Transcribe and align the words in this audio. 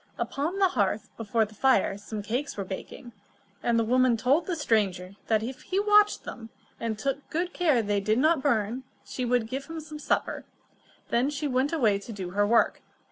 Upon 0.17 0.57
the 0.57 0.69
hearth 0.69 1.11
before 1.15 1.45
the 1.45 1.53
fire, 1.53 1.95
some 1.95 2.23
cakes 2.23 2.57
were 2.57 2.63
baking, 2.65 3.11
and 3.61 3.77
the 3.77 3.83
woman 3.83 4.17
told 4.17 4.47
the 4.47 4.55
stranger 4.55 5.15
that 5.27 5.43
if 5.43 5.61
he 5.61 5.79
watched 5.79 6.23
them, 6.23 6.49
and 6.79 6.97
took 6.97 7.29
care 7.53 7.83
that 7.83 7.85
they 7.87 7.99
did 8.01 8.17
not 8.17 8.41
burn, 8.41 8.81
she 9.05 9.25
would 9.25 9.45
give 9.47 9.65
him 9.65 9.79
some 9.79 9.99
supper. 9.99 10.43
Then 11.09 11.29
she 11.29 11.47
went 11.47 11.71
away 11.71 11.99
to 11.99 12.11
do 12.11 12.31
her 12.31 12.47
work. 12.47 12.81